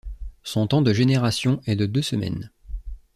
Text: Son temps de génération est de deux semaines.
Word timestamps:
Son 0.41 0.65
temps 0.65 0.81
de 0.81 0.93
génération 0.93 1.61
est 1.67 1.75
de 1.75 1.85
deux 1.85 2.01
semaines. 2.01 2.49